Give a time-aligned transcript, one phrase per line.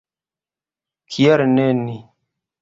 [1.17, 1.97] Kial ne ni?